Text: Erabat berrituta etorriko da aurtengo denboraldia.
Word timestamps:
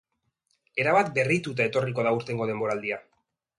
Erabat 0.83 1.11
berrituta 1.19 1.69
etorriko 1.71 2.09
da 2.09 2.17
aurtengo 2.17 2.51
denboraldia. 2.55 3.01